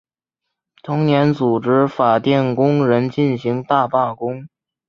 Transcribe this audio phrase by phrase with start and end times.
[0.81, 4.47] 同年组织法电工人进行大罢工。